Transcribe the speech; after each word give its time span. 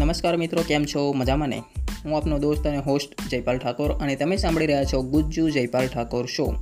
નમસ્કાર 0.00 0.36
મિત્રો, 0.36 0.62
કેમ 0.68 0.84
છો? 0.84 1.12
મજામાં 1.12 1.48
ને? 1.48 1.62
હું 2.04 2.16
આપનો 2.16 2.38
દોસ્ત 2.38 2.66
અને 2.66 2.78
હોસ્ટ 2.78 3.30
જયપાલ 3.30 3.58
ઠાકોર 3.58 3.92
અને 3.92 4.16
તમે 4.16 4.36
સાંભળી 4.36 4.66
રહ્યા 4.66 4.84
છો 4.84 5.02
Gujju 5.02 5.50
Jaypal 5.50 5.86
Thakor 5.86 6.26
show 6.26 6.54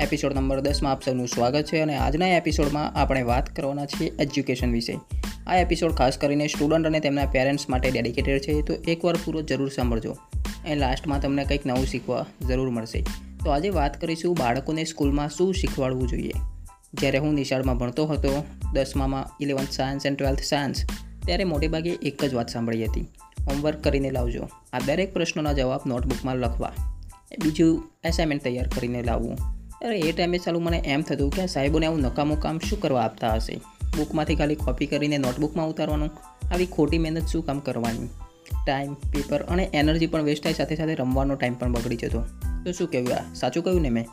episode 0.00 0.34
number 0.34 0.60
દસમાં 0.60 0.92
આપ 0.92 1.02
સૌનું 1.02 1.28
સ્વાગત 1.28 1.64
છે 1.64 1.78
અને 1.78 1.96
આજના 1.96 2.28
એપિસોડમાં 2.28 2.94
આપણે 2.94 3.22
વાત 3.22 3.56
કરવાના 3.56 3.86
છીએ 3.86 4.10
એજ્યુકેશન 4.18 4.72
વિશે. 4.72 4.98
આ 5.46 5.56
એપિસોડ 5.56 5.92
ખાસ 5.92 6.18
કરીને 6.18 6.46
સ્ટુડન્ટ 6.46 6.86
અને 6.86 7.00
તેમના 7.00 7.24
પેરેન્ટ્સ 7.24 7.68
માટે 7.68 7.90
ડેડિકેટેડ 7.90 8.40
છે, 8.40 8.62
તો 8.62 8.74
એકવાર 8.74 9.16
પૂરો 9.24 9.42
જરૂર 9.42 9.68
સાંભળજો. 9.68 10.16
એ 10.66 10.74
લાસ્ટમાં 10.74 11.20
તમને 11.20 11.44
કંઈક 11.44 11.66
નવું 11.66 11.86
શીખવા 11.86 12.26
જરૂર 12.48 12.70
મળશે. 12.70 13.04
તો 13.44 13.50
આજે 13.50 13.68
વાત 13.68 14.00
કરીશું 14.00 14.34
બાળકોને 14.34 14.84
સ્કૂલમાં 14.84 15.28
શું 15.28 15.54
શીખવાડવું 15.54 16.08
જોઈએ. 16.08 16.32
જ્યારે 16.94 17.18
હું 17.18 17.34
નિશાળમાં 17.34 17.78
ભણતો 17.78 18.06
હતો, 18.06 18.44
દસમામાં 18.72 19.30
eleventh 19.40 19.70
science 19.70 20.06
and 20.06 20.18
twelfth 20.18 20.40
science 20.40 20.84
ત્યારે 21.24 21.44
મોટેભાગે 21.44 21.90
એક 21.90 22.24
જ 22.24 22.34
વાત 22.34 22.48
સાંભળી 22.48 22.84
હતી. 22.84 23.00
હોમવર્ક 23.50 23.84
કરીને 23.84 24.10
લાવજો. 24.10 24.48
આ 24.72 24.78
દરેક 24.86 25.12
પ્રશ્નોના 25.12 25.52
જવાબ 25.52 25.80
નોટબુકમાં 25.86 26.36
લખવા. 26.36 26.72
બીજું 27.44 27.90
એસાઇનમેન્ટ 28.04 28.44
તૈયાર 28.44 28.68
કરીને 28.68 29.02
લાવવું. 29.02 29.38
અરે, 29.84 30.00
એ 30.00 30.12
ટાઈમે 30.12 30.38
ચાલુ 30.38 30.60
મને 30.60 30.78
એમ 30.78 31.02
થતું 31.02 31.30
કે 31.30 31.46
સાહેબોને 31.46 31.86
આવું 31.86 32.00
નકામું 32.00 32.40
કામ 32.40 32.58
શું 32.58 32.80
કરવા 32.80 33.02
આપતા 33.02 33.34
હશે? 33.34 33.56
બુકમાંથી 33.96 34.34
ખાલી 34.34 34.54
કોપી 34.54 34.86
કરીને 34.86 35.18
નોટબુકમાં 35.18 35.68
ઉતારવાનું? 35.68 36.10
આવી 36.52 36.66
ખોટી 36.66 36.98
મહેનત 36.98 37.26
શું 37.26 37.46
કામ 37.46 37.58
કરવાની? 37.58 38.08
ટાઈમ 38.66 38.94
પેપર 38.94 39.42
અને 39.42 39.70
એનર્જી 39.74 40.06
પણ 40.06 40.22
વેસ્ટ 40.22 40.44
થાય 40.44 40.52
સાથે 40.52 40.76
સાથે 40.76 40.94
રમવાનો 40.94 41.34
ટાઈમ 41.34 41.54
પણ 41.54 41.72
બગડી 41.72 41.96
જતો. 41.96 42.24
તો 42.64 42.72
શું 42.72 42.90
કહેવું 42.90 43.14
આ? 43.14 43.34
સાચું 43.34 43.64
કહ્યું 43.64 43.82
ને 43.82 43.90
મેં? 43.90 44.06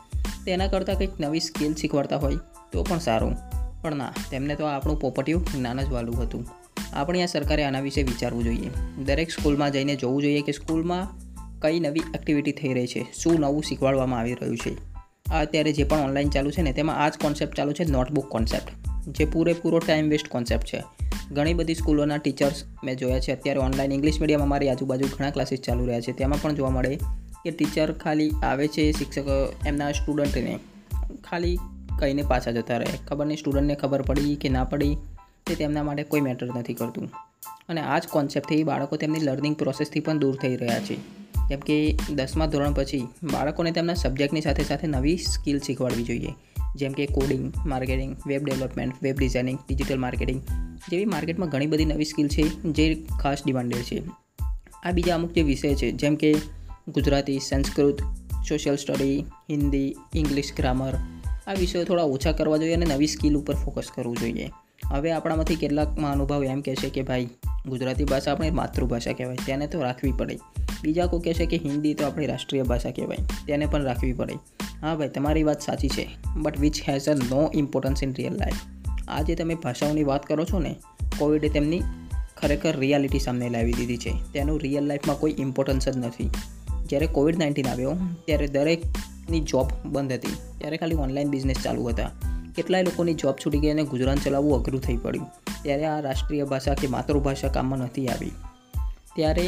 તેના 0.46 0.66
કરતાં 0.66 0.98
કંઈક 0.98 1.10
નવી 1.20 1.40
સ્કિલ 1.40 1.74
શીખવાડતા 1.74 2.16
હોય 2.16 2.36
તો 2.72 2.82
પણ 2.82 2.98
સારું. 2.98 3.36
પણ 3.82 3.96
ના, 3.96 4.12
તેમને 4.30 4.54
તો 4.54 4.64
આપણું 4.64 5.00
પોપટિયું 5.00 5.46
જ્ઞાન 5.56 5.80
જ 5.80 5.88
વાલું 5.88 6.22
હતું. 6.22 6.48
આપણી 6.92 7.22
આ 7.22 7.26
સરકારે 7.26 7.64
આના 7.64 7.80
વિશે 7.80 8.02
વિચારવું 8.02 8.44
જોઈએ. 8.44 8.70
દરેક 9.04 9.30
સ્કૂલમાં 9.30 9.70
જઈને 9.70 9.96
જોવું 9.96 10.22
જોઈએ 10.22 10.40
કે 10.40 10.52
સ્કૂલમાં 10.52 11.08
કઈ 11.60 11.80
નવી 11.80 12.02
એક્ટિવિટી 12.14 12.52
થઈ 12.52 12.72
રહી 12.72 12.86
છે, 12.86 13.06
શું 13.18 13.40
નવું 13.40 13.62
શીખવાડવામાં 13.62 14.20
આવી 14.20 14.34
રહ્યું 14.34 14.56
છે. 14.56 14.76
અત્યારે 15.34 15.72
જે 15.72 15.84
પણ 15.84 15.98
ઓનલાઈન 15.98 16.30
ચાલુ 16.30 16.50
છે 16.50 16.62
ને, 16.62 16.72
તેમાં 16.72 16.96
આ 16.96 17.08
જ 17.08 17.12
કોન્સેપ્ટ 17.22 17.54
ચાલુ 17.54 17.72
છે 17.72 17.84
નોટબુક 17.84 18.28
કોન્સેપ્ટ 18.28 18.68
જે 19.08 19.24
પૂરેપૂરો 19.24 19.78
ટાઈમ 19.78 20.08
વેસ્ટ 20.08 20.28
કોન્સેપ્ટ 20.28 20.64
છે. 20.64 20.84
ઘણી 21.32 21.54
બધી 21.54 21.74
સ્કૂલોના 21.74 22.16
ટીચર્સ 22.16 22.64
મેં 22.84 22.96
જોયા 22.96 23.20
છે, 23.20 23.32
અત્યારે 23.32 23.60
ઓનલાઈન 23.60 23.92
ઇંગ્લિશ 23.92 24.20
મીડિયમ 24.20 24.42
અમારી 24.42 24.68
આજુબાજુ 24.68 25.04
ઘણા 25.18 25.30
ક્લાસીસ 25.30 25.60
ચાલુ 25.60 25.86
રહ્યા 25.86 26.00
છે. 26.00 26.12
તેમાં 26.12 26.42
પણ 26.42 26.54
જોવા 26.54 26.70
મળે 26.70 26.96
કે 27.44 27.50
ટીચર 27.50 27.92
ખાલી 27.92 28.30
આવે 28.42 28.68
છે 28.68 28.92
શિક્ષકો, 28.92 29.54
એમના 29.66 29.92
સ્ટુડન્ટને 29.92 30.58
ખાલી 31.30 31.58
કહીને 31.98 32.22
પાછા 32.22 32.50
જતા 32.50 32.76
રહે. 32.76 32.86
ખબર 33.08 33.26
નહીં 33.26 33.38
સ્ટુડન્ટને 33.38 33.74
ખબર 33.74 34.02
પડી 34.02 34.36
કે 34.36 34.48
ના 34.48 34.64
પડી. 34.64 34.96
તે 35.46 35.54
તેમના 35.54 35.82
માટે 35.82 36.02
કોઈ 36.02 36.20
મેટર 36.20 36.46
નથી 36.46 36.74
કરતું. 36.74 37.10
અને 37.68 37.80
આ 37.80 37.98
જ 37.98 38.08
કોન્સેપ્ટથી 38.08 38.64
બાળકો 38.64 38.96
તેમની 38.96 39.20
લર્નિંગ 39.20 39.56
પ્રોસેસથી 39.56 40.00
પણ 40.00 40.18
દૂર 40.18 40.36
થઈ 40.36 40.56
રહ્યા 40.56 40.80
છે. 40.80 41.20
જેમ 41.48 41.60
કે 41.60 41.98
દસમા 42.14 42.46
ધોરણ 42.46 42.72
પછી 42.72 43.08
બાળકોને 43.22 43.70
તેમના 43.70 43.94
સબ્જેક્ટની 43.94 44.40
સાથે 44.40 44.64
સાથે 44.64 44.86
નવી 44.86 45.16
સ્કિલ 45.16 45.58
શીખવાડવી 45.58 46.04
જોઈએ. 46.04 46.28
જેમ 46.76 46.92
કે 46.92 47.06
coding 47.06 47.52
marketing 47.66 48.16
web 48.26 48.44
development 48.44 48.94
web 49.02 49.16
designing 49.18 49.58
digital 49.68 49.98
marketing 49.98 50.42
જેવી 50.90 51.04
માર્કેટમાં 51.04 51.48
ઘણી 51.48 51.66
બધી 51.66 51.84
નવી 51.84 52.04
સ્કિલ 52.04 52.28
છે 52.28 52.42
જે 52.48 53.06
ખાસ 53.22 53.38
ડિમાન્ડેડ 53.46 53.82
છે. 53.82 54.02
આ 54.84 54.90
બીજા 54.90 55.14
અમુક 55.14 55.32
જે 55.32 55.42
વિષય 55.42 55.74
છે, 55.74 55.90
જેમ 55.90 56.14
કે 56.14 56.34
Gujarati, 56.88 57.38
Sanskrit 57.38 58.00
social 58.48 58.76
study 58.76 59.20
Hindi 59.50 59.96
English 60.14 60.52
grammar 60.56 60.92
આ 61.46 61.52
વિષયો 61.52 61.84
થોડા 61.84 62.02
ઓછા 62.02 62.32
કરવા 62.32 62.56
જોઈએ 62.56 62.74
અને 62.74 62.86
નવી 62.86 63.06
સ્કિલ 63.06 63.36
ઉપર 63.36 63.54
ફોકસ 63.54 63.88
કરવું 63.94 64.16
જોઈએ. 64.16 64.50
હવે 64.88 65.12
આપણામાંથી 65.12 65.56
કેટલાકમાં 65.56 66.12
અનુભવ 66.12 66.44
એમ 66.44 66.60
કહે 66.60 66.74
છે 66.74 66.90
કે 66.90 67.02
ભાઈ, 67.02 67.28
ગુજરાતી 67.68 68.04
ભાષા 68.04 68.32
આપણી 68.32 68.50
માતૃભાષા 68.50 69.12
કહેવાય, 69.12 69.36
તેને 69.46 69.66
તો 69.66 69.82
રાખવી 69.82 70.12
પડે. 70.12 70.38
બીજા 70.82 71.06
કોઈ 71.06 71.20
કહેશે 71.20 71.46
કે 71.46 71.56
હિન્દી 71.56 71.94
તો 71.94 72.06
આપણી 72.06 72.26
રાષ્ટ્રીય 72.26 72.62
ભાષા 72.62 72.90
કહેવાય, 72.90 73.16
તેને 73.46 73.66
પણ 73.66 73.82
રાખવી 73.82 74.12
પડે. 74.12 74.34
હા 74.82 74.94
ભાઈ, 74.94 75.08
તમારી 75.08 75.42
વાત 75.42 75.60
સાચી 75.60 75.88
છે 75.88 76.08
but 76.36 76.58
which 76.58 76.88
has 76.88 77.08
a 77.08 77.14
no 77.14 77.50
importance 77.54 78.02
in 78.02 78.14
real 78.14 78.32
life 78.32 78.54
આજે 79.08 79.34
તમે 79.34 79.54
ભાષાઓની 79.54 80.04
વાત 80.04 80.26
કરો 80.26 80.44
છો 80.44 80.58
ને, 80.58 80.76
કોવિડે 81.18 81.48
તેમની 81.48 81.82
ખરેખર 82.36 82.76
રિયાલિટી 82.76 83.18
સામે 83.18 83.48
લાવી 83.48 83.72
દીધી 83.72 83.96
છે. 83.96 84.12
તેનું 84.32 84.60
રિયલ 84.60 84.84
લાઈફમાં 84.84 85.18
કોઈ 85.18 85.34
ઇમ્પોર્ટન્સ 85.38 85.88
જ 85.88 85.96
નથી. 85.96 86.30
જ્યારે 86.86 87.06
કોવિડ 87.06 87.38
નાઇન્ટીન 87.38 87.66
આવ્યો, 87.66 87.96
ત્યારે 88.24 88.46
દરેકની 88.46 89.40
જોબ 89.40 89.88
બંધ 89.88 90.12
હતી. 90.12 90.36
ત્યારે 90.58 90.76
ખાલી 90.76 90.94
ઓનલાઈન 90.94 91.28
બિઝનેસ 91.28 91.56
ચાલુ 91.64 91.84
હતા. 91.84 92.10
કેટલાય 92.56 92.82
લોકોની 92.82 93.14
જોબ 93.14 93.34
છૂટી 93.46 93.58
ગઈ 93.58 93.70
અને 93.70 93.84
ગુજરાન 93.84 94.18
ચલાવવું 94.24 94.58
અઘરું 94.60 94.82
થઈ 94.82 94.96
પડ્યું. 94.96 95.26
ત્યારે 95.62 95.84
આ 95.84 96.00
રાષ્ટ્રીય 96.00 96.44
ભાષા 96.44 96.74
કે 96.74 96.86
માતૃભાષા 96.86 97.48
કામમાં 97.48 97.78
નથી 97.78 98.08
આવી. 98.08 98.30
ત્યારે 99.16 99.46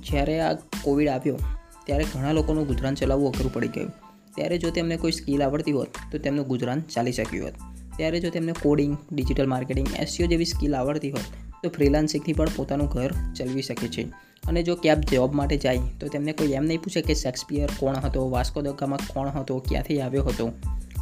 જ્યારે 0.00 0.40
આ 0.40 0.54
કોવિડ 0.82 1.08
આવ્યો, 1.08 1.38
ત્યારે 1.86 2.04
ઘણા 2.14 2.32
લોકોનું 2.32 2.66
ગુજરાન 2.66 2.94
ચલાવવું 2.94 3.32
અઘરું 3.32 3.54
પડી 3.54 3.68
ગયું. 3.68 3.92
ત્યારે 4.34 4.58
જો 4.58 4.70
તેમને 4.70 4.96
કોઈ 4.96 5.12
સ્કિલ 5.12 5.42
આવડતી 5.42 5.72
હોત, 5.72 5.88
તો 6.12 6.18
તેમનું 6.18 6.46
ગુજરાન 6.46 6.80
ચાલી 6.80 7.12
શક્યું 7.12 7.46
હોત. 7.46 7.54
ત્યારે 7.96 8.20
જો 8.20 8.30
તેમને 8.30 8.52
કોડિંગ 8.62 8.96
ડિજિટલ 9.12 9.46
માર્કેટિંગ 9.46 9.88
એસસીઓ 9.98 10.26
જેવી 10.26 10.44
સ્કિલ 10.44 10.76
આવડતી 10.76 11.10
હોત, 11.10 11.26
તો 11.62 11.68
ફ્રીલાન્સિંગથી 11.68 12.32
પણ 12.32 12.54
પોતાનું 12.56 12.88
ઘર 12.88 13.12
ચલાવી 13.36 13.62
શકે 13.62 13.88
છે. 13.88 14.02
અને 14.48 14.62
જો 14.62 14.76
કેબ 14.76 15.00
જોબ 15.00 15.34
માટે 15.34 15.56
જાય, 15.56 15.78
તો 16.00 16.08
તેમને 16.08 16.32
કોઈ 16.32 16.52
એમ 16.52 16.64
નહીં 16.64 16.82
પૂછે 16.82 17.02
કે 17.02 17.14
શેક્સપિયર 17.14 17.70
કોણ 17.80 17.96
હતો, 17.96 18.30
વાસ્કો 18.30 18.62
દગામાં 18.62 18.98
કોણ 19.14 19.28
હતો, 19.28 19.58
ક્યાંથી 19.58 20.00
આવ્યો 20.00 20.24
હતો. 20.24 20.52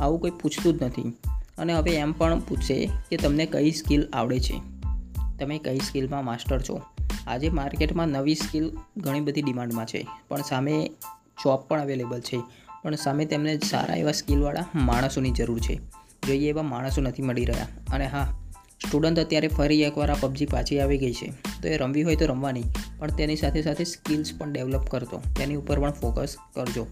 આવું 0.01 0.21
કોઈ 0.21 0.31
પૂછતું 0.31 0.79
જ 0.79 0.83
નથી. 0.83 1.17
અને 1.62 1.73
હવે 1.73 1.97
એમ 1.97 2.12
પણ 2.12 2.41
પૂછશે 2.41 2.91
કે 3.11 3.17
તમને 3.17 3.47
કઈ 3.47 3.71
સ્કિલ 3.71 4.09
આવડે 4.12 4.41
છે. 4.41 4.56
તમે 5.39 5.59
કઈ 5.59 5.78
સ્કિલમાં 5.78 6.25
માસ્ટર 6.25 6.61
છો? 6.61 6.81
આજે 7.27 7.49
માર્કેટમાં 7.49 8.09
નવી 8.09 8.34
સ્કિલ 8.34 8.71
ઘણી 8.97 9.21
બધી 9.21 9.43
ડિમાન્ડમાં 9.43 9.87
છે, 9.87 10.06
પણ 10.28 10.43
સામે 10.43 10.91
જોબ 11.43 11.61
પણ 11.61 11.81
અવેલેબલ 11.81 12.21
છે, 12.21 12.39
પણ 12.83 12.95
સામે 12.95 13.25
તેમને 13.25 13.59
સારા 13.59 13.95
એવા 13.95 14.12
સ્કિલવાળા 14.12 14.65
માણસોની 14.75 15.31
જરૂર 15.31 15.61
છે. 15.61 15.75
જોઈએ 16.27 16.49
એવા 16.49 16.62
માણસો 16.62 17.01
નથી 17.01 17.22
મળી 17.22 17.45
રહ્યા. 17.45 17.67
અને 17.93 18.06
હા, 18.06 18.25
સ્ટુડન્ટ 18.87 19.19
અત્યારે 19.19 19.49
ફરી 19.49 19.83
એકવાર 19.83 20.11
આ 20.11 20.15
પબજી 20.15 20.47
પાછી 20.47 20.81
આવી 20.81 20.99
ગઈ 20.99 21.12
છે. 21.12 21.33
તો 21.62 21.69
એ 21.69 21.77
રમવી 21.77 22.03
હોય 22.03 22.17
તો 22.17 22.27
રમવાની, 22.27 22.62
પણ 22.99 23.11
તેની 23.11 23.37
સાથે 23.37 23.62
સાથે 23.62 23.84
સ્કિલ્સ 23.84 24.39
પણ 24.39 24.53
ડેવલપ 24.53 24.84
કરતો. 24.89 25.22
તેની 25.39 25.55
ઉપર 25.55 25.81
પણ 25.81 25.93
ફોકસ 25.93 26.37
કરજો. 26.53 26.87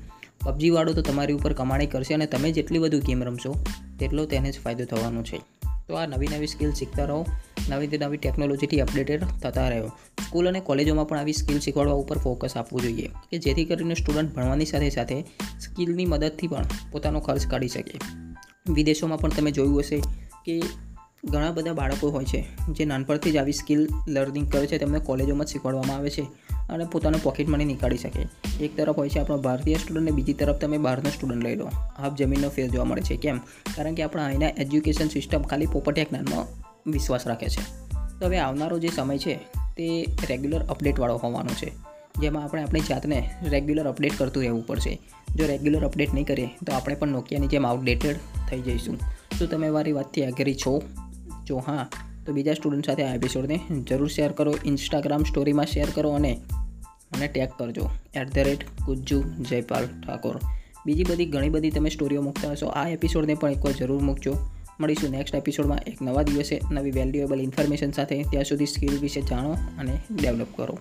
પબજીવાળો 0.44 0.92
તો 0.92 1.02
તમારી 1.02 1.32
ઉપર 1.32 1.52
કમાણી 1.52 1.86
કરશે 1.86 2.14
અને 2.14 2.26
તમે 2.26 2.52
જેટલી 2.52 2.78
બધું 2.78 3.00
ગેમ 3.00 3.24
રમશો, 3.24 3.56
તેટલો 3.98 4.26
તેને 4.26 4.52
જ 4.52 4.60
ફાયદો 4.60 4.84
થવાનો 4.84 5.22
છે. 5.22 5.40
તો 5.88 5.94
આ 5.94 6.06
નવી 6.06 6.28
નવી 6.36 6.46
સ્કિલ 6.46 6.72
શીખતા 6.72 7.04
રહો. 7.04 7.26
નવી 7.68 7.98
નવી 7.98 8.16
ટેકનોલોજીથી 8.16 8.80
અપડેટેડ 8.80 9.24
થતા 9.24 9.68
રહ્યો. 9.68 9.86
સ્કૂલ 10.26 10.48
અને 10.48 10.60
કોલેજોમાં 10.60 11.08
પણ 11.08 11.18
આવી 11.18 11.32
સ્કિલ 11.32 11.58
શીખવાડવા 11.60 11.94
ઉપર 11.94 12.18
ફોકસ 12.18 12.56
આપવું 12.56 12.82
જોઈએ 12.82 13.08
કે 13.30 13.38
જેથી 13.38 13.64
કરીને 13.64 13.94
સ્ટુડન્ટ 13.94 14.34
ભણવાની 14.34 14.64
સાથે 14.64 14.90
સાથે 14.90 15.22
સ્કિલની 15.60 16.06
મદદથી 16.06 16.46
પણ 16.46 16.64
પોતાનો 16.92 17.20
ખર્ચ 17.20 17.46
કાઢી 17.46 17.68
શકે. 17.68 17.98
વિદેશોમાં 18.72 19.18
પણ 19.18 19.28
તમે 19.28 19.50
જોયું 19.50 19.80
હશે 19.80 20.00
કે 20.46 20.62
ઘણા 21.24 21.50
બધા 21.50 21.72
બાળકો 21.72 22.10
હોય 22.10 22.24
છે 22.24 22.46
જે 22.68 22.84
નાનપણથી 22.84 23.30
જ 23.30 23.36
આવી 23.36 23.52
સ્કિલ 23.52 23.88
લર્નિંગ 24.08 24.52
કરે 24.52 24.66
છે. 24.66 24.78
તેમને 24.78 24.98
કોલેજોમાં 24.98 25.46
જ 25.46 25.48
શીખવાડવામાં 25.48 25.96
આવે 25.96 26.10
છે 26.10 26.22
અને 26.68 26.84
પોતાનો 26.84 27.18
પોકેટ 27.22 27.48
મની 27.48 27.64
નીકાળી 27.64 27.96
શકે. 27.96 28.26
એક 28.60 28.76
તરફ 28.76 28.97
હોય 28.97 29.09
છે 29.09 29.19
આપણો 29.19 29.38
ભારતીય 29.38 29.75
સ્ટુડન્ટ 29.75 30.03
અને 30.03 30.10
બીજી 30.10 30.32
તરફ 30.32 30.56
તમે 30.56 30.78
બહારનો 30.78 31.10
સ્ટુડન્ટ 31.10 31.44
લઈ 31.44 31.54
લો. 31.54 31.66
હાફ 31.98 32.15
જમીનનો 32.15 32.48
ફેર 32.48 32.69
જોવા 32.69 32.84
મળે 32.84 33.03
છે. 33.03 33.16
કેમ? 33.16 33.38
કારણ 33.76 33.94
કે 33.94 34.03
આપણા 34.03 34.26
અહીંના 34.26 34.48
એજ્યુકેશન 34.48 35.09
સિસ્ટમ 35.09 35.43
ખાલી 35.43 35.66
પોપટિયા 35.66 36.06
જ્ઞાનમાં 36.10 36.47
વિશ્વાસ 36.91 37.26
રાખે 37.26 37.48
છે. 37.48 37.91
તો 38.21 38.26
હવે 38.26 38.38
આવનારો 38.38 38.78
જે 38.78 38.88
સમય 38.88 39.19
છે 39.19 39.34
તે 39.76 40.06
રેગ્યુલર 40.28 40.60
અપડેટવાળો 40.62 41.16
હોવાનો 41.16 41.54
છે. 41.54 41.72
જેમાં 42.21 42.44
આપણે 42.44 42.62
આપણી 42.62 42.81
જાતને 42.81 43.31
રેગ્યુલર 43.43 43.88
અપડેટ 43.88 44.19
કરતું 44.19 44.43
રહેવું 44.43 44.66
પડશે. 44.66 44.98
જો 45.37 45.47
રેગ્યુલર 45.47 45.84
અપડેટ 45.84 46.15
નહીં 46.15 46.27
કરીએ, 46.27 46.47
તો 46.47 46.72
આપણે 46.72 46.94
પણ 46.94 47.09
નોકિયાની 47.09 47.47
જેમ 47.47 47.66
આઉટડેટેડ 47.66 48.16
થઈ 48.50 48.60
જઈશું. 48.60 48.98
શું 49.38 49.50
તમે 49.50 49.71
મારી 49.71 49.92
વાતથી 49.92 50.21
એગ્રી 50.21 50.54
છો? 50.54 50.83
જો 51.47 51.59
હા, 51.59 51.89
તો 52.27 52.33
બીજા 52.33 52.54
સ્ટુડન્ટ 52.54 52.86
સાથે 52.86 53.04
આ 53.04 53.15
એપિસોડને 53.15 53.60
જરૂર 53.89 54.09
શેર 54.09 54.33
કરો. 54.33 54.54
ઇન્સ્ટાગ્રામ 54.65 55.22
સ્ટોરીમાં 55.22 55.66
શેર 55.66 55.86
કરો 55.95 56.10
અને 56.10 56.41
મને 57.12 57.28
ટેગ 57.28 57.48
કરજો. 57.59 57.91
At 58.15 58.34
the 58.34 58.39
rate 58.39 58.65
Gujju, 58.86 59.22
Jaypal 59.22 59.86
Thakor. 59.86 60.39
બીજી 60.86 61.04
બધી 61.04 61.27
ઘણી 61.27 61.48
બધી 61.48 61.71
તમે 61.71 61.91
સ્ટોરીઓ 61.91 62.22
મૂકતા 62.22 62.51
હશો, 62.51 62.66
આ 62.66 62.89
એપિસોડને 62.89 63.34
પણ 63.34 63.51
એકવાર 63.51 63.72
જરૂર 63.72 64.03
મૂકજો. 64.03 64.36
મળીશું 64.80 65.10
નેક્સ્ટ 65.10 65.34
એપિસોડમાં 65.34 65.78
એક 65.86 66.03
નવા 66.03 66.22
દિવસે 66.22 66.60
નવી 66.71 66.91
વેલ્યુએબલ 66.91 67.41
ઇન્ફોર્મેશન 67.41 67.91
સાથે. 67.91 68.22
ત્યાં 68.22 68.45
સુધી 68.45 68.66
સ્કિલ 68.66 68.98
વિશે 68.98 69.21
જાણો 69.21 69.53
અને 69.53 69.98
ડેવલપ 70.22 70.47
કરો. 70.57 70.78